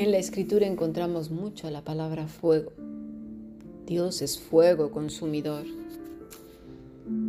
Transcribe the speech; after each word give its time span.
En 0.00 0.12
la 0.12 0.16
escritura 0.16 0.66
encontramos 0.66 1.30
mucho 1.30 1.68
la 1.68 1.84
palabra 1.84 2.26
fuego. 2.26 2.72
Dios 3.84 4.22
es 4.22 4.38
fuego 4.38 4.90
consumidor. 4.90 5.66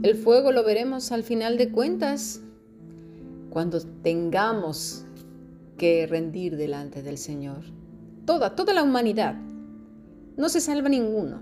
El 0.04 0.16
fuego 0.16 0.54
lo 0.54 0.64
veremos 0.64 1.12
al 1.12 1.24
final 1.24 1.58
de 1.58 1.70
cuentas 1.70 2.40
cuando 3.50 3.82
tengamos 3.82 5.04
que 5.78 6.08
rendir 6.08 6.56
delante 6.56 7.04
del 7.04 7.18
Señor. 7.18 7.60
Toda, 8.26 8.56
toda 8.56 8.74
la 8.74 8.84
humanidad. 8.84 9.36
No 10.38 10.48
se 10.48 10.62
salva 10.62 10.88
ninguno. 10.88 11.42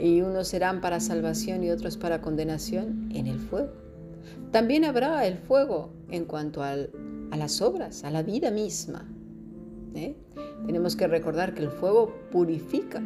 Y 0.00 0.22
unos 0.22 0.48
serán 0.48 0.80
para 0.80 0.98
salvación 0.98 1.62
y 1.62 1.68
otros 1.68 1.98
para 1.98 2.22
condenación 2.22 3.10
en 3.14 3.26
el 3.26 3.38
fuego. 3.38 3.74
También 4.50 4.86
habrá 4.86 5.26
el 5.26 5.36
fuego 5.36 5.90
en 6.10 6.24
cuanto 6.24 6.62
a 6.62 6.74
las 7.36 7.60
obras, 7.60 8.02
a 8.02 8.10
la 8.10 8.22
vida 8.22 8.50
misma. 8.50 9.06
¿Eh? 9.94 10.14
Tenemos 10.66 10.96
que 10.96 11.06
recordar 11.06 11.54
que 11.54 11.62
el 11.62 11.70
fuego 11.70 12.12
purifica. 12.30 13.02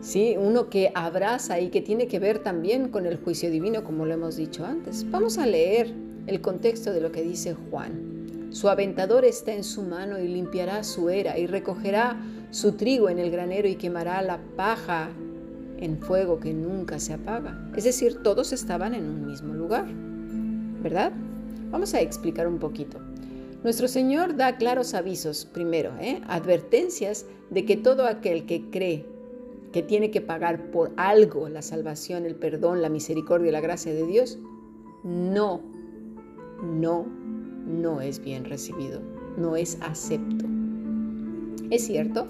Sí, 0.00 0.36
uno 0.38 0.68
que 0.68 0.92
abraza 0.94 1.60
y 1.60 1.70
que 1.70 1.80
tiene 1.80 2.06
que 2.06 2.18
ver 2.18 2.40
también 2.40 2.90
con 2.90 3.06
el 3.06 3.16
juicio 3.16 3.50
divino, 3.50 3.84
como 3.84 4.04
lo 4.04 4.14
hemos 4.14 4.36
dicho 4.36 4.64
antes. 4.64 5.10
Vamos 5.10 5.38
a 5.38 5.46
leer 5.46 5.92
el 6.26 6.40
contexto 6.40 6.92
de 6.92 7.00
lo 7.00 7.10
que 7.10 7.22
dice 7.22 7.54
Juan. 7.54 8.50
Su 8.50 8.68
aventador 8.68 9.24
está 9.24 9.52
en 9.52 9.64
su 9.64 9.82
mano 9.82 10.18
y 10.18 10.28
limpiará 10.28 10.84
su 10.84 11.08
era 11.10 11.38
y 11.38 11.46
recogerá 11.46 12.16
su 12.50 12.72
trigo 12.72 13.08
en 13.08 13.18
el 13.18 13.30
granero 13.30 13.66
y 13.66 13.74
quemará 13.74 14.22
la 14.22 14.38
paja 14.56 15.10
en 15.78 15.98
fuego 15.98 16.38
que 16.38 16.54
nunca 16.54 17.00
se 17.00 17.14
apaga. 17.14 17.58
Es 17.74 17.84
decir, 17.84 18.22
todos 18.22 18.52
estaban 18.52 18.94
en 18.94 19.04
un 19.06 19.26
mismo 19.26 19.54
lugar, 19.54 19.86
¿verdad? 20.82 21.12
Vamos 21.70 21.94
a 21.94 22.00
explicar 22.00 22.46
un 22.46 22.58
poquito. 22.58 23.00
Nuestro 23.64 23.88
Señor 23.88 24.36
da 24.36 24.56
claros 24.56 24.94
avisos, 24.94 25.46
primero, 25.46 25.92
¿eh? 26.00 26.20
advertencias 26.28 27.26
de 27.50 27.64
que 27.64 27.76
todo 27.76 28.06
aquel 28.06 28.46
que 28.46 28.70
cree 28.70 29.06
que 29.72 29.82
tiene 29.82 30.12
que 30.12 30.20
pagar 30.20 30.70
por 30.70 30.92
algo 30.96 31.48
la 31.48 31.62
salvación, 31.62 32.26
el 32.26 32.36
perdón, 32.36 32.80
la 32.80 32.88
misericordia 32.88 33.48
y 33.48 33.52
la 33.52 33.60
gracia 33.60 33.92
de 33.92 34.06
Dios, 34.06 34.38
no, 35.02 35.62
no 36.62 37.06
no 37.66 38.00
es 38.00 38.20
bien 38.20 38.44
recibido, 38.44 39.00
no 39.36 39.56
es 39.56 39.78
acepto. 39.80 40.44
Es 41.70 41.86
cierto 41.86 42.26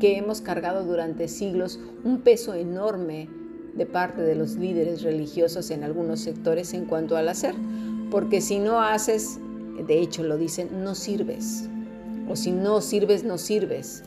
que 0.00 0.16
hemos 0.16 0.40
cargado 0.40 0.84
durante 0.84 1.28
siglos 1.28 1.80
un 2.04 2.20
peso 2.20 2.54
enorme 2.54 3.28
de 3.74 3.86
parte 3.86 4.22
de 4.22 4.34
los 4.34 4.56
líderes 4.56 5.02
religiosos 5.02 5.70
en 5.70 5.84
algunos 5.84 6.20
sectores 6.20 6.72
en 6.74 6.86
cuanto 6.86 7.16
al 7.16 7.28
hacer, 7.28 7.54
porque 8.10 8.40
si 8.40 8.58
no 8.58 8.80
haces, 8.80 9.38
de 9.86 10.00
hecho 10.00 10.22
lo 10.22 10.36
dicen, 10.36 10.82
no 10.82 10.94
sirves, 10.94 11.68
o 12.28 12.36
si 12.36 12.52
no 12.52 12.80
sirves, 12.80 13.24
no 13.24 13.38
sirves. 13.38 14.02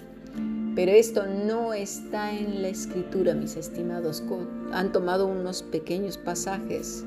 Pero 0.76 0.92
esto 0.92 1.26
no 1.26 1.74
está 1.74 2.32
en 2.32 2.62
la 2.62 2.70
escritura, 2.70 3.34
mis 3.34 3.58
estimados. 3.58 4.24
Han 4.72 4.92
tomado 4.92 5.28
unos 5.28 5.64
pequeños 5.64 6.18
pasajes 6.18 7.04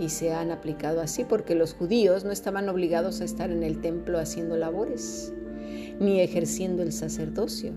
y 0.00 0.08
se 0.08 0.32
han 0.32 0.50
aplicado 0.50 1.00
así 1.00 1.24
porque 1.24 1.54
los 1.54 1.74
judíos 1.74 2.24
no 2.24 2.32
estaban 2.32 2.68
obligados 2.68 3.20
a 3.20 3.24
estar 3.24 3.50
en 3.50 3.62
el 3.62 3.80
templo 3.80 4.18
haciendo 4.18 4.56
labores 4.56 5.32
ni 6.00 6.20
ejerciendo 6.20 6.82
el 6.82 6.92
sacerdocio. 6.92 7.72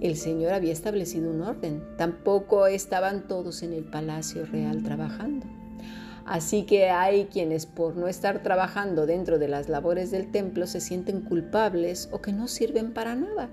El 0.00 0.16
Señor 0.16 0.52
había 0.52 0.72
establecido 0.72 1.30
un 1.30 1.42
orden, 1.42 1.82
tampoco 1.96 2.66
estaban 2.66 3.28
todos 3.28 3.62
en 3.62 3.72
el 3.72 3.84
palacio 3.84 4.46
real 4.46 4.82
trabajando. 4.82 5.46
Así 6.30 6.62
que 6.62 6.90
hay 6.90 7.24
quienes 7.24 7.66
por 7.66 7.96
no 7.96 8.06
estar 8.06 8.44
trabajando 8.44 9.04
dentro 9.04 9.40
de 9.40 9.48
las 9.48 9.68
labores 9.68 10.12
del 10.12 10.30
templo 10.30 10.68
se 10.68 10.80
sienten 10.80 11.22
culpables 11.22 12.08
o 12.12 12.22
que 12.22 12.32
no 12.32 12.46
sirven 12.46 12.94
para 12.94 13.16
nada, 13.16 13.50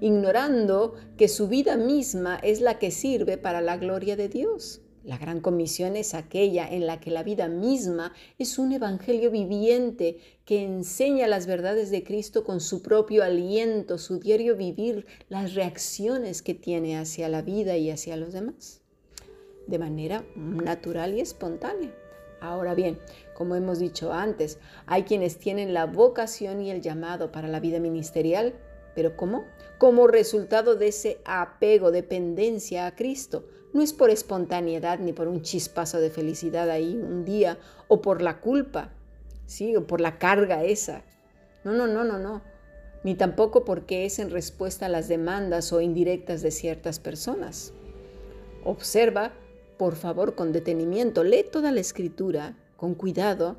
ignorando 0.00 0.94
que 1.16 1.28
su 1.28 1.46
vida 1.46 1.76
misma 1.76 2.34
es 2.42 2.60
la 2.60 2.80
que 2.80 2.90
sirve 2.90 3.38
para 3.38 3.60
la 3.60 3.76
gloria 3.76 4.16
de 4.16 4.28
Dios. 4.28 4.80
La 5.04 5.16
gran 5.16 5.40
comisión 5.40 5.94
es 5.94 6.12
aquella 6.12 6.68
en 6.68 6.88
la 6.88 6.98
que 6.98 7.12
la 7.12 7.22
vida 7.22 7.46
misma 7.46 8.12
es 8.36 8.58
un 8.58 8.72
evangelio 8.72 9.30
viviente 9.30 10.18
que 10.44 10.64
enseña 10.64 11.28
las 11.28 11.46
verdades 11.46 11.92
de 11.92 12.02
Cristo 12.02 12.42
con 12.42 12.60
su 12.60 12.82
propio 12.82 13.22
aliento, 13.22 13.96
su 13.96 14.18
diario 14.18 14.56
vivir, 14.56 15.06
las 15.28 15.54
reacciones 15.54 16.42
que 16.42 16.54
tiene 16.54 16.98
hacia 16.98 17.28
la 17.28 17.42
vida 17.42 17.76
y 17.76 17.92
hacia 17.92 18.16
los 18.16 18.32
demás, 18.32 18.80
de 19.68 19.78
manera 19.78 20.24
natural 20.34 21.14
y 21.14 21.20
espontánea. 21.20 21.94
Ahora 22.40 22.74
bien, 22.74 22.98
como 23.34 23.54
hemos 23.54 23.78
dicho 23.78 24.12
antes, 24.12 24.58
hay 24.86 25.04
quienes 25.04 25.38
tienen 25.38 25.74
la 25.74 25.86
vocación 25.86 26.60
y 26.62 26.70
el 26.70 26.80
llamado 26.80 27.32
para 27.32 27.48
la 27.48 27.60
vida 27.60 27.80
ministerial, 27.80 28.54
pero 28.94 29.16
¿cómo? 29.16 29.44
Como 29.78 30.06
resultado 30.06 30.76
de 30.76 30.88
ese 30.88 31.20
apego, 31.24 31.90
dependencia 31.90 32.86
a 32.86 32.94
Cristo 32.94 33.44
no 33.72 33.82
es 33.82 33.92
por 33.92 34.10
espontaneidad 34.10 34.98
ni 34.98 35.12
por 35.12 35.28
un 35.28 35.42
chispazo 35.42 36.00
de 36.00 36.10
felicidad 36.10 36.70
ahí 36.70 36.96
un 36.96 37.24
día 37.24 37.58
o 37.86 38.00
por 38.00 38.22
la 38.22 38.40
culpa, 38.40 38.90
¿sí? 39.46 39.76
O 39.76 39.86
por 39.86 40.00
la 40.00 40.18
carga 40.18 40.64
esa. 40.64 41.02
No, 41.64 41.72
no, 41.72 41.86
no, 41.86 42.04
no, 42.04 42.18
no. 42.18 42.42
Ni 43.04 43.14
tampoco 43.14 43.64
porque 43.64 44.04
es 44.04 44.18
en 44.18 44.30
respuesta 44.30 44.86
a 44.86 44.88
las 44.88 45.06
demandas 45.08 45.72
o 45.72 45.80
indirectas 45.80 46.42
de 46.42 46.50
ciertas 46.50 46.98
personas. 46.98 47.72
Observa, 48.64 49.32
por 49.78 49.96
favor, 49.96 50.34
con 50.34 50.52
detenimiento, 50.52 51.24
lee 51.24 51.44
toda 51.50 51.72
la 51.72 51.80
escritura 51.80 52.56
con 52.76 52.94
cuidado, 52.94 53.56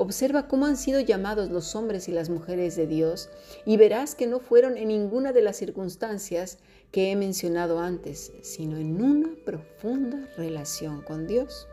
Observa 0.00 0.46
cómo 0.46 0.66
han 0.66 0.76
sido 0.76 1.00
llamados 1.00 1.50
los 1.50 1.74
hombres 1.74 2.08
y 2.08 2.12
las 2.12 2.30
mujeres 2.30 2.76
de 2.76 2.86
Dios 2.86 3.30
y 3.66 3.76
verás 3.78 4.14
que 4.14 4.28
no 4.28 4.38
fueron 4.38 4.78
en 4.78 4.88
ninguna 4.88 5.32
de 5.32 5.42
las 5.42 5.56
circunstancias 5.56 6.58
que 6.92 7.10
he 7.10 7.16
mencionado 7.16 7.80
antes, 7.80 8.32
sino 8.42 8.76
en 8.76 9.02
una 9.02 9.30
profunda 9.44 10.28
relación 10.36 11.02
con 11.02 11.26
Dios. 11.26 11.66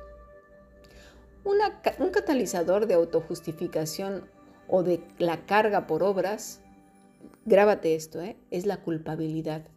un 1.44 2.10
catalizador 2.10 2.88
de 2.88 2.96
autojustificación 2.96 4.28
o 4.68 4.82
de 4.82 5.04
la 5.20 5.46
carga 5.46 5.86
por 5.86 6.02
obras, 6.02 6.62
grábate 7.46 7.94
esto, 7.94 8.22
¿eh? 8.22 8.38
es 8.50 8.66
la 8.66 8.82
culpabilidad. 8.82 9.68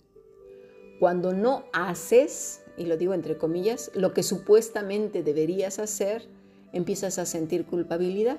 Cuando 1.00 1.34
no 1.34 1.66
haces, 1.74 2.62
y 2.78 2.86
lo 2.86 2.96
digo 2.96 3.14
entre 3.14 3.36
comillas, 3.36 3.90
lo 3.94 4.14
que 4.14 4.22
supuestamente 4.22 5.22
deberías 5.22 5.78
hacer, 5.78 6.26
empiezas 6.72 7.18
a 7.18 7.26
sentir 7.26 7.64
culpabilidad. 7.66 8.38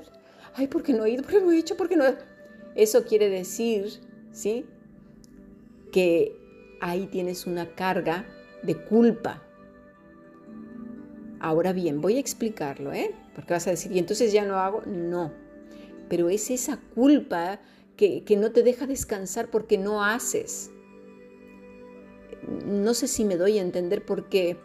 Ay, 0.55 0.67
¿por 0.67 0.83
qué 0.83 0.93
no 0.93 1.05
he 1.05 1.11
ido? 1.11 1.23
¿Por 1.23 1.31
qué 1.31 1.41
no 1.41 1.51
he 1.51 1.57
hecho? 1.57 1.77
¿Por 1.77 1.89
qué 1.89 1.95
no? 1.95 2.05
Eso 2.75 3.03
quiere 3.03 3.29
decir, 3.29 3.99
¿sí? 4.31 4.65
Que 5.91 6.35
ahí 6.81 7.07
tienes 7.07 7.45
una 7.45 7.75
carga 7.75 8.25
de 8.63 8.75
culpa. 8.75 9.43
Ahora 11.39 11.73
bien, 11.73 12.01
voy 12.01 12.17
a 12.17 12.19
explicarlo, 12.19 12.93
¿eh? 12.93 13.13
Porque 13.35 13.53
vas 13.53 13.67
a 13.67 13.71
decir, 13.71 13.91
y 13.91 13.99
entonces 13.99 14.31
ya 14.31 14.45
no 14.45 14.57
hago. 14.57 14.81
No, 14.85 15.31
pero 16.09 16.29
es 16.29 16.49
esa 16.49 16.79
culpa 16.95 17.59
que, 17.95 18.23
que 18.23 18.35
no 18.35 18.51
te 18.51 18.63
deja 18.63 18.87
descansar 18.87 19.49
porque 19.49 19.77
no 19.77 20.03
haces. 20.03 20.71
No 22.65 22.93
sé 22.93 23.07
si 23.07 23.25
me 23.25 23.37
doy 23.37 23.57
a 23.57 23.61
entender 23.61 24.05
porque 24.05 24.57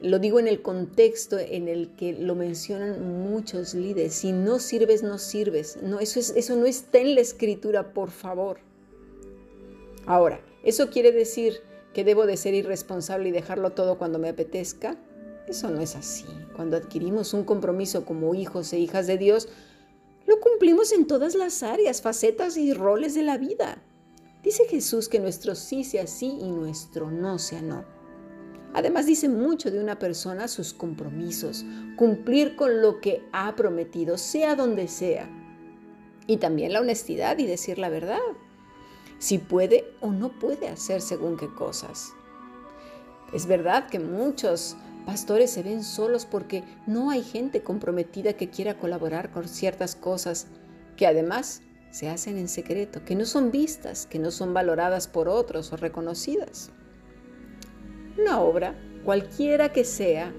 lo 0.00 0.18
digo 0.18 0.38
en 0.38 0.48
el 0.48 0.60
contexto 0.60 1.38
en 1.38 1.68
el 1.68 1.94
que 1.96 2.12
lo 2.12 2.34
mencionan 2.34 3.22
muchos 3.22 3.74
líderes. 3.74 4.14
Si 4.14 4.32
no 4.32 4.58
sirves, 4.58 5.02
no 5.02 5.18
sirves. 5.18 5.78
No, 5.82 6.00
eso, 6.00 6.20
es, 6.20 6.30
eso 6.36 6.56
no 6.56 6.66
está 6.66 6.98
en 6.98 7.14
la 7.14 7.20
escritura, 7.20 7.92
por 7.94 8.10
favor. 8.10 8.58
Ahora, 10.06 10.40
¿eso 10.62 10.90
quiere 10.90 11.12
decir 11.12 11.60
que 11.94 12.04
debo 12.04 12.26
de 12.26 12.36
ser 12.36 12.54
irresponsable 12.54 13.30
y 13.30 13.32
dejarlo 13.32 13.72
todo 13.72 13.96
cuando 13.96 14.18
me 14.18 14.28
apetezca? 14.28 14.96
Eso 15.48 15.70
no 15.70 15.80
es 15.80 15.96
así. 15.96 16.26
Cuando 16.54 16.76
adquirimos 16.76 17.32
un 17.32 17.44
compromiso 17.44 18.04
como 18.04 18.34
hijos 18.34 18.72
e 18.72 18.78
hijas 18.78 19.06
de 19.06 19.16
Dios, 19.16 19.48
lo 20.26 20.40
cumplimos 20.40 20.92
en 20.92 21.06
todas 21.06 21.34
las 21.34 21.62
áreas, 21.62 22.02
facetas 22.02 22.56
y 22.56 22.72
roles 22.72 23.14
de 23.14 23.22
la 23.22 23.38
vida. 23.38 23.82
Dice 24.44 24.66
Jesús 24.68 25.08
que 25.08 25.20
nuestro 25.20 25.54
sí 25.54 25.84
sea 25.84 26.06
sí 26.06 26.36
y 26.38 26.52
nuestro 26.52 27.10
no 27.10 27.38
sea 27.38 27.62
no. 27.62 27.84
Además 28.74 29.06
dice 29.06 29.28
mucho 29.28 29.70
de 29.70 29.80
una 29.80 29.98
persona 29.98 30.48
sus 30.48 30.74
compromisos, 30.74 31.64
cumplir 31.96 32.54
con 32.54 32.82
lo 32.82 33.00
que 33.00 33.24
ha 33.32 33.56
prometido, 33.56 34.18
sea 34.18 34.54
donde 34.54 34.88
sea. 34.88 35.30
Y 36.26 36.36
también 36.36 36.74
la 36.74 36.80
honestidad 36.80 37.38
y 37.38 37.46
decir 37.46 37.78
la 37.78 37.88
verdad 37.88 38.18
si 39.18 39.38
puede 39.38 39.86
o 40.00 40.10
no 40.10 40.38
puede 40.38 40.68
hacer 40.68 41.00
según 41.00 41.38
qué 41.38 41.48
cosas. 41.48 42.12
Es 43.32 43.46
verdad 43.46 43.88
que 43.88 43.98
muchos 43.98 44.76
pastores 45.06 45.50
se 45.50 45.62
ven 45.62 45.82
solos 45.82 46.26
porque 46.26 46.64
no 46.86 47.10
hay 47.10 47.22
gente 47.22 47.62
comprometida 47.62 48.34
que 48.34 48.50
quiera 48.50 48.78
colaborar 48.78 49.30
con 49.30 49.48
ciertas 49.48 49.96
cosas 49.96 50.48
que 50.96 51.06
además 51.06 51.62
se 51.94 52.08
hacen 52.08 52.38
en 52.38 52.48
secreto, 52.48 53.04
que 53.04 53.14
no 53.14 53.24
son 53.24 53.52
vistas, 53.52 54.06
que 54.06 54.18
no 54.18 54.32
son 54.32 54.52
valoradas 54.52 55.06
por 55.06 55.28
otros 55.28 55.72
o 55.72 55.76
reconocidas. 55.76 56.72
Una 58.18 58.40
obra, 58.40 58.74
cualquiera 59.04 59.72
que 59.72 59.84
sea, 59.84 60.34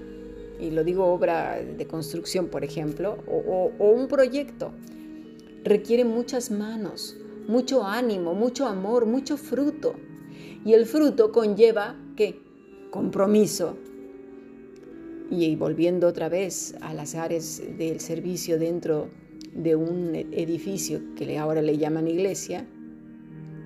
y 0.60 0.70
lo 0.70 0.84
digo 0.84 1.06
obra 1.06 1.56
de 1.62 1.86
construcción, 1.86 2.48
por 2.48 2.62
ejemplo, 2.62 3.24
o, 3.26 3.72
un 3.78 4.06
proyecto, 4.06 4.72
requiere 5.64 6.04
muchas 6.04 6.50
manos, 6.50 7.16
mucho 7.48 7.84
ánimo, 7.84 8.34
mucho 8.34 8.66
amor, 8.66 9.06
mucho 9.06 9.38
fruto. 9.38 9.94
Y 10.62 10.74
el 10.74 10.84
fruto 10.84 11.32
conlleva, 11.32 11.96
¿qué? 12.18 12.38
Compromiso. 12.90 13.78
Y 15.30 15.56
volviendo 15.56 16.06
otra 16.06 16.28
vez 16.28 16.74
a 16.82 16.92
las 16.92 17.14
áreas 17.14 17.62
del 17.78 18.00
servicio 18.00 18.58
dentro 18.58 19.08
de 19.54 19.76
un 19.76 20.14
edificio 20.14 21.00
que 21.14 21.38
ahora 21.38 21.62
le 21.62 21.78
llaman 21.78 22.08
iglesia, 22.08 22.66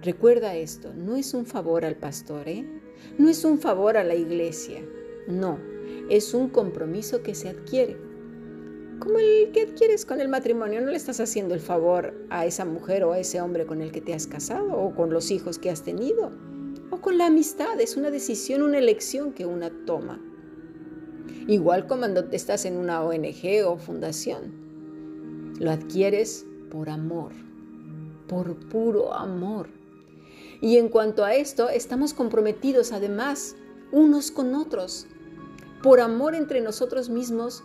recuerda 0.03 0.57
esto, 0.57 0.93
no 0.95 1.17
es 1.17 1.35
un 1.35 1.47
favor 1.47 1.85
al 1.85 1.97
pastor, 1.97 2.49
¿eh? 2.49 2.65
no 3.19 3.29
es 3.29 3.45
un 3.45 3.59
favor 3.59 3.97
a 3.97 4.05
la 4.05 4.15
iglesia, 4.15 4.81
no, 5.27 5.59
es 6.09 6.35
un 6.35 6.49
compromiso 6.49 7.23
que 7.23 7.35
se 7.35 7.49
adquiere. 7.49 7.97
Como 8.99 9.19
el 9.19 9.51
que 9.53 9.63
adquieres 9.63 10.05
con 10.05 10.21
el 10.21 10.29
matrimonio, 10.29 10.83
no 10.83 10.91
le 10.91 10.97
estás 10.97 11.21
haciendo 11.21 11.55
el 11.55 11.61
favor 11.61 12.15
a 12.29 12.45
esa 12.45 12.67
mujer 12.67 13.05
o 13.05 13.13
a 13.13 13.19
ese 13.19 13.41
hombre 13.41 13.65
con 13.65 13.81
el 13.81 13.93
que 13.93 14.03
te 14.03 14.13
has 14.13 14.27
casado 14.27 14.77
o 14.77 14.95
con 14.95 15.11
los 15.11 15.31
hijos 15.31 15.59
que 15.59 15.71
has 15.71 15.83
tenido 15.83 16.31
o 16.91 17.01
con 17.01 17.19
la 17.19 17.27
amistad, 17.27 17.81
es 17.81 17.97
una 17.97 18.11
decisión, 18.11 18.63
una 18.63 18.79
elección 18.79 19.33
que 19.33 19.47
una 19.47 19.71
toma. 19.87 20.21
Igual 21.47 21.87
como 21.87 22.01
cuando 22.01 22.29
estás 22.33 22.65
en 22.65 22.77
una 22.77 23.03
ONG 23.03 23.65
o 23.67 23.79
fundación. 23.79 24.60
Lo 25.61 25.71
adquieres 25.71 26.47
por 26.71 26.89
amor, 26.89 27.33
por 28.27 28.57
puro 28.71 29.13
amor. 29.13 29.69
Y 30.63 30.79
en 30.79 30.89
cuanto 30.89 31.23
a 31.23 31.35
esto, 31.35 31.69
estamos 31.69 32.15
comprometidos 32.15 32.93
además 32.93 33.57
unos 33.93 34.31
con 34.31 34.55
otros, 34.55 35.07
por 35.83 36.01
amor 36.01 36.35
entre 36.35 36.63
nosotros 36.63 37.11
mismos 37.11 37.63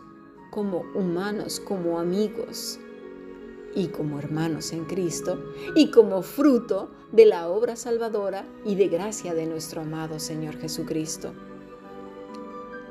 como 0.51 0.83
humanos, 0.94 1.62
como 1.62 1.97
amigos 1.97 2.80
y 3.74 3.88
como 3.88 4.19
hermanos 4.19 4.74
en 4.74 4.83
Cristo 4.83 5.42
y 5.74 5.89
como 5.89 6.21
fruto 6.21 6.89
de 7.13 7.25
la 7.25 7.47
obra 7.47 7.77
salvadora 7.77 8.45
y 8.65 8.75
de 8.75 8.89
gracia 8.89 9.33
de 9.33 9.45
nuestro 9.45 9.83
amado 9.83 10.19
Señor 10.19 10.57
Jesucristo. 10.57 11.31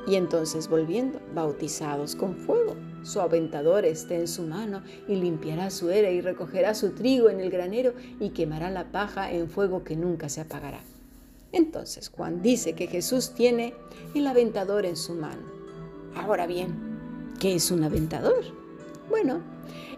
Y 0.07 0.15
entonces 0.15 0.67
volviendo, 0.67 1.21
bautizados 1.35 2.17
con 2.17 2.37
fuego 2.37 2.75
su 3.05 3.21
aventador 3.21 3.85
esté 3.85 4.17
en 4.17 4.27
su 4.27 4.43
mano 4.43 4.83
y 5.07 5.15
limpiará 5.15 5.71
su 5.71 5.91
era 5.91 6.11
y 6.11 6.21
recogerá 6.21 6.75
su 6.75 6.91
trigo 6.91 7.31
en 7.31 7.39
el 7.39 7.51
granero 7.51 7.93
y 8.19 8.31
quemará 8.31 8.71
la 8.71 8.91
paja 8.91 9.31
en 9.31 9.49
fuego 9.49 9.85
que 9.85 9.95
nunca 9.95 10.29
se 10.29 10.41
apagará. 10.41 10.81
Entonces 11.53 12.09
Juan 12.09 12.43
dice 12.43 12.73
que 12.73 12.89
Jesús 12.89 13.35
tiene 13.35 13.75
el 14.15 14.27
aventador 14.27 14.87
en 14.87 14.97
su 14.97 15.15
mano. 15.15 15.43
Ahora 16.17 16.47
bien, 16.47 16.75
¿qué 17.39 17.55
es 17.55 17.71
un 17.71 17.85
aventador? 17.85 18.43
Bueno, 19.09 19.41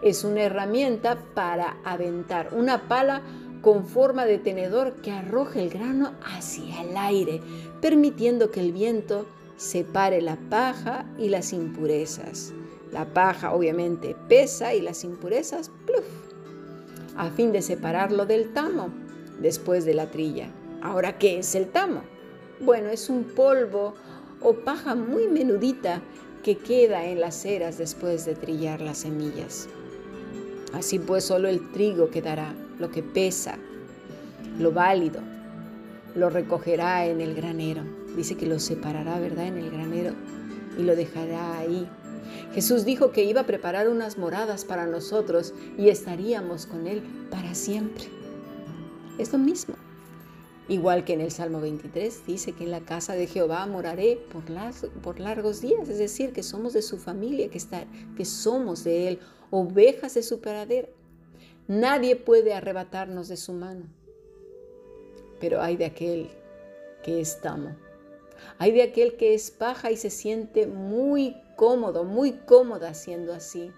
es 0.03 0.25
una 0.25 0.43
herramienta 0.43 1.17
para 1.35 1.79
aventar 1.85 2.51
una 2.53 2.89
pala 2.89 3.23
con 3.63 3.87
forma 3.87 4.27
de 4.27 4.39
tenedor 4.39 4.97
que 4.97 5.13
arroja 5.13 5.61
el 5.61 5.71
grano 5.71 6.13
hacia 6.23 6.83
el 6.83 6.97
aire, 6.97 7.41
permitiendo 7.81 8.51
que 8.51 8.61
el 8.61 8.73
viento 8.73 9.27
separe 9.57 10.21
la 10.21 10.37
paja 10.51 11.07
y 11.19 11.31
las 11.31 11.53
impurezas. 11.53 12.53
La 12.93 13.05
paja 13.05 13.53
obviamente 13.53 14.17
pesa 14.29 14.75
y 14.75 14.81
las 14.81 15.05
impurezas, 15.05 15.71
pluf, 15.87 16.05
a 17.17 17.31
fin 17.31 17.53
de 17.53 17.63
separarlo 17.63 18.27
del 18.27 18.53
tamo 18.53 18.91
después 19.41 19.85
de 19.85 19.95
la 19.95 20.11
trilla. 20.11 20.49
Ahora, 20.83 21.19
¿qué 21.19 21.39
es 21.39 21.55
el 21.55 21.69
tamo? 21.69 22.03
Bueno, 22.61 22.89
es 22.89 23.11
un 23.11 23.25
polvo 23.25 23.95
o 24.41 24.55
paja 24.55 24.95
muy 24.95 25.27
menudita 25.29 26.01
que 26.43 26.57
queda 26.57 27.07
en 27.07 27.21
las 27.21 27.45
eras 27.45 27.77
después 27.77 28.25
de 28.25 28.35
trillar 28.35 28.81
las 28.81 28.99
semillas. 28.99 29.69
Así 30.73 30.99
pues, 30.99 31.25
solo 31.25 31.49
el 31.49 31.73
trigo 31.73 32.11
quedará, 32.11 32.55
lo 32.79 32.91
que 32.91 33.03
pesa, 33.03 33.59
lo 34.59 34.73
válido, 34.73 35.21
lo 36.15 36.31
recogerá 36.31 37.07
en 37.07 37.21
el 37.21 37.35
granero. 37.35 37.83
Dice 38.17 38.37
que 38.37 38.47
lo 38.47 38.59
separará, 38.59 39.19
¿verdad?, 39.19 39.47
en 39.49 39.59
el 39.59 39.71
granero 39.71 40.13
y 40.79 40.83
lo 40.83 40.95
dejará 40.95 41.59
ahí 41.59 41.89
Jesús 42.53 42.85
dijo 42.85 43.11
que 43.13 43.25
iba 43.25 43.43
a 43.43 43.47
preparar 43.47 43.89
unas 43.89 44.19
moradas 44.19 44.65
para 44.65 44.87
nosotros 44.87 45.55
y 45.79 45.89
estaríamos 45.89 46.67
con 46.67 46.87
Él 46.87 47.03
para 47.31 47.55
siempre. 47.55 48.05
Es 49.19 49.33
lo 49.33 49.39
mismo. 49.39 49.77
Igual 50.69 51.05
que 51.05 51.13
en 51.13 51.21
el 51.21 51.31
Salmo 51.31 51.61
23 51.61 52.27
dice 52.27 52.53
que 52.53 52.65
en 52.65 52.73
la 52.73 52.81
casa 52.81 53.15
de 53.15 53.29
Jehová 53.29 53.65
moraré 53.67 54.19
por, 55.03 55.21
largos 55.21 55.61
días, 55.61 55.89
es 55.89 55.99
decir, 55.99 56.33
que 56.33 56.43
somos 56.43 56.73
de 56.73 56.83
su 56.83 56.99
familia, 56.99 57.49
que, 57.49 57.59
está, 57.59 57.85
que 58.17 58.25
somos 58.25 58.83
de 58.83 59.09
Él, 59.09 59.21
ovejas 59.51 60.15
de 60.15 60.25
su 60.25 60.41
pradera. 60.41 60.89
Nadie 61.69 62.17
puede 62.17 62.53
arrebatarnos 62.53 63.29
de 63.29 63.37
su 63.37 63.53
mano. 63.53 63.87
Pero 65.39 65.63
hay 65.63 65.77
de 65.77 65.85
aquel 65.85 66.31
que 67.05 67.21
es 67.21 67.41
tamo. 67.41 67.77
Hay 68.59 68.73
de 68.73 68.83
aquel 68.83 69.17
que 69.17 69.35
es 69.35 69.51
paja 69.51 69.91
y 69.91 69.97
se 69.97 70.11
siente 70.11 70.67
muy 70.67 71.37
cómodo, 71.57 72.05
muy 72.05 72.33
cómoda 72.33 72.95
siendo 72.95 73.33
así. 73.33 73.73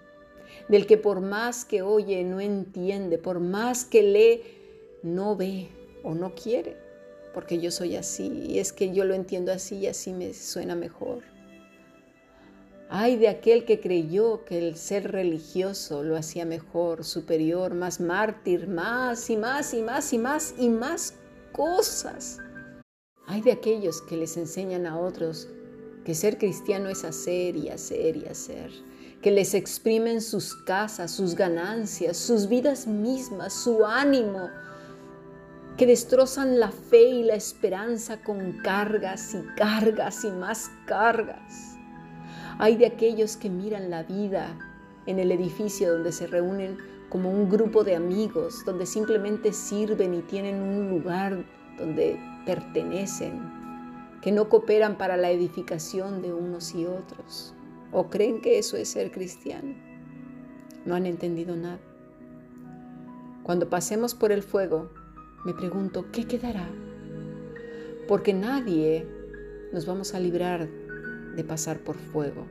Del 0.67 0.85
que 0.85 0.97
por 0.97 1.21
más 1.21 1.65
que 1.65 1.81
oye 1.81 2.23
no 2.23 2.39
entiende, 2.39 3.17
por 3.17 3.39
más 3.39 3.85
que 3.85 4.03
lee 4.03 4.41
no 5.03 5.35
ve 5.35 5.69
o 6.03 6.13
no 6.13 6.33
quiere, 6.35 6.77
porque 7.33 7.59
yo 7.59 7.71
soy 7.71 7.95
así 7.95 8.45
y 8.47 8.59
es 8.59 8.73
que 8.73 8.93
yo 8.93 9.05
lo 9.05 9.13
entiendo 9.13 9.51
así 9.51 9.77
y 9.77 9.87
así 9.87 10.13
me 10.13 10.33
suena 10.33 10.75
mejor. 10.75 11.23
Ay 12.91 13.17
de 13.17 13.27
aquel 13.27 13.65
que 13.65 13.79
creyó 13.79 14.45
que 14.45 14.57
el 14.57 14.75
ser 14.75 15.11
religioso 15.11 16.03
lo 16.03 16.17
hacía 16.17 16.45
mejor, 16.45 17.03
superior, 17.03 17.75
más 17.75 17.99
mártir, 17.99 18.67
más 18.67 19.29
y 19.29 19.37
más 19.37 19.73
y 19.75 19.83
más 19.83 20.11
y 20.11 20.17
más 20.17 20.55
y 20.57 20.69
más 20.69 21.13
cosas. 21.51 22.39
Hay 23.29 23.41
de 23.41 23.51
aquellos 23.51 24.01
que 24.01 24.17
les 24.17 24.37
enseñan 24.37 24.87
a 24.87 24.97
otros 24.97 25.47
que 26.03 26.15
ser 26.15 26.39
cristiano 26.39 26.89
es 26.89 27.03
hacer 27.03 27.55
y 27.55 27.69
hacer 27.69 28.17
y 28.17 28.25
hacer, 28.25 28.71
que 29.21 29.29
les 29.29 29.53
exprimen 29.53 30.19
sus 30.19 30.55
casas, 30.55 31.11
sus 31.11 31.35
ganancias, 31.35 32.17
sus 32.17 32.49
vidas 32.49 32.87
mismas, 32.87 33.53
su 33.53 33.85
ánimo, 33.85 34.49
que 35.77 35.85
destrozan 35.85 36.59
la 36.59 36.71
fe 36.71 37.03
y 37.03 37.23
la 37.23 37.35
esperanza 37.35 38.19
con 38.23 38.63
cargas 38.63 39.35
y 39.35 39.45
cargas 39.55 40.23
y 40.23 40.31
más 40.31 40.71
cargas. 40.87 41.77
Hay 42.57 42.77
de 42.77 42.87
aquellos 42.87 43.37
que 43.37 43.51
miran 43.51 43.91
la 43.91 44.01
vida 44.01 44.57
en 45.05 45.19
el 45.19 45.31
edificio 45.31 45.93
donde 45.93 46.13
se 46.13 46.25
reúnen 46.25 46.79
como 47.09 47.29
un 47.29 47.47
grupo 47.47 47.83
de 47.83 47.95
amigos, 47.95 48.65
donde 48.65 48.87
simplemente 48.87 49.53
sirven 49.53 50.15
y 50.15 50.21
tienen 50.23 50.63
un 50.63 50.89
lugar 50.89 51.45
donde 51.77 52.19
pertenecen, 52.45 53.59
que 54.21 54.31
no 54.31 54.49
cooperan 54.49 54.97
para 54.97 55.17
la 55.17 55.31
edificación 55.31 56.21
de 56.21 56.33
unos 56.33 56.75
y 56.75 56.85
otros, 56.85 57.53
o 57.91 58.09
creen 58.09 58.41
que 58.41 58.59
eso 58.59 58.77
es 58.77 58.89
ser 58.89 59.11
cristiano. 59.11 59.73
No 60.85 60.95
han 60.95 61.05
entendido 61.05 61.55
nada. 61.55 61.79
Cuando 63.43 63.69
pasemos 63.69 64.13
por 64.13 64.31
el 64.31 64.43
fuego, 64.43 64.89
me 65.45 65.53
pregunto, 65.53 66.05
¿qué 66.11 66.25
quedará? 66.25 66.67
Porque 68.07 68.33
nadie 68.33 69.07
nos 69.71 69.85
vamos 69.85 70.13
a 70.13 70.19
librar 70.19 70.67
de 71.35 71.43
pasar 71.43 71.79
por 71.79 71.95
fuego. 71.95 72.45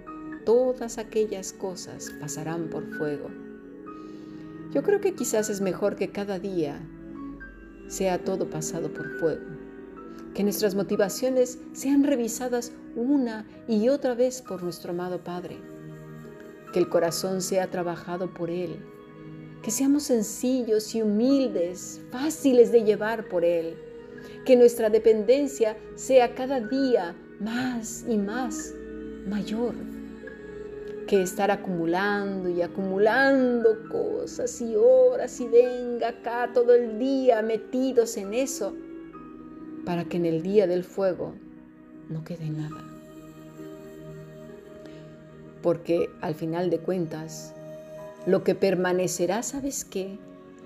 Todas 0.45 0.99
aquellas 0.99 1.53
cosas 1.53 2.11
pasarán 2.21 2.71
por 2.71 2.87
fuego. 2.97 3.29
Yo 4.73 4.83
creo 4.83 5.01
que 5.01 5.15
quizás 5.15 5.51
es 5.51 5.61
mejor 5.61 5.97
que 5.97 6.11
cada 6.11 6.39
día 6.39 6.81
sea 7.89 8.25
todo 8.25 8.49
pasado 8.49 8.93
por 8.93 9.11
fuego 9.19 9.58
que 10.35 10.45
nuestras 10.45 10.75
motivaciones 10.75 11.59
sean 11.73 12.05
revisadas 12.05 12.73
una 12.95 13.47
y 13.67 13.89
otra 13.89 14.15
vez 14.15 14.43
por 14.43 14.63
nuestro 14.63 14.93
amado 14.93 15.23
Padre, 15.23 15.59
que 16.73 16.79
el 16.79 16.89
corazón 16.89 17.41
sea 17.41 17.71
trabajado 17.71 18.33
por 18.33 18.51
Él, 18.51 18.77
que 19.63 19.71
seamos 19.71 20.05
sencillos 20.05 20.95
y 20.95 21.03
humildes, 21.03 22.01
fáciles 22.11 22.73
de 22.73 22.85
llevar 22.85 23.29
por 23.29 23.45
Él, 23.45 23.77
que 24.45 24.57
nuestra 24.57 24.91
dependencia 24.91 25.77
sea 25.95 26.35
cada 26.35 26.61
día 26.61 27.17
más 27.41 28.05
y 28.09 28.17
más 28.17 28.75
mayor. 29.27 29.75
Que 31.07 31.23
estar 31.23 31.51
acumulando 31.51 32.51
y 32.51 32.61
acumulando 32.61 33.79
cosas 33.91 34.61
y 34.61 34.77
horas 34.77 35.41
y 35.41 35.49
venga 35.49 36.09
acá 36.09 36.51
todo 36.53 36.75
el 36.75 36.99
día 36.99 37.41
metidos 37.41 38.19
en 38.19 38.35
eso 38.35 38.77
para 39.85 40.05
que 40.05 40.17
en 40.17 40.27
el 40.27 40.43
día 40.43 40.67
del 40.67 40.85
fuego 40.85 41.35
no 42.09 42.25
quede 42.25 42.51
nada. 42.51 42.85
Porque 45.63 46.11
al 46.21 46.35
final 46.35 46.71
de 46.71 46.79
cuentas, 46.79 47.55
lo 48.27 48.45
que 48.45 48.55
permanecerá, 48.55 49.43
¿sabes 49.43 49.85
qué? 49.85 50.19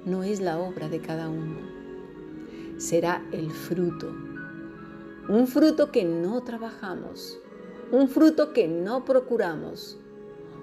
No 0.04 0.22
es 0.22 0.40
la 0.40 0.58
obra 0.58 0.88
de 0.88 1.00
cada 1.00 1.28
uno, 1.28 1.58
será 2.78 3.24
el 3.32 3.50
fruto. 3.50 4.12
Un 5.28 5.46
fruto 5.46 5.92
que 5.92 6.04
no 6.04 6.42
trabajamos, 6.42 7.38
un 7.90 8.08
fruto 8.08 8.52
que 8.52 8.68
no 8.68 9.04
procuramos, 9.04 9.98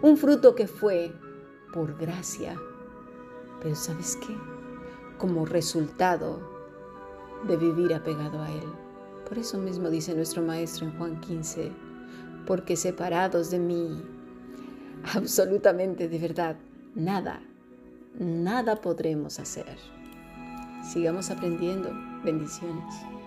un 0.02 0.18
fruto 0.18 0.56
que 0.56 0.68
fue 0.68 1.12
por 1.74 1.98
gracia. 1.98 2.60
Pero 3.62 3.76
¿sabes 3.76 4.18
qué? 4.18 4.36
como 5.20 5.46
resultado 5.46 6.40
de 7.48 7.58
vivir 7.58 7.94
apegado 7.94 8.42
a 8.42 8.52
Él. 8.52 8.70
Por 9.28 9.38
eso 9.38 9.58
mismo 9.58 9.90
dice 9.90 10.16
nuestro 10.16 10.42
Maestro 10.42 10.88
en 10.88 10.98
Juan 10.98 11.20
15, 11.22 11.72
porque 12.46 12.76
separados 12.76 13.52
de 13.52 13.60
mí, 13.60 14.04
absolutamente 15.14 16.08
de 16.08 16.20
verdad, 16.20 16.56
nada, 16.96 17.42
nada 18.18 18.76
podremos 18.76 19.40
hacer. 19.40 19.78
Sigamos 20.84 21.30
aprendiendo. 21.30 21.92
Bendiciones. 22.24 23.19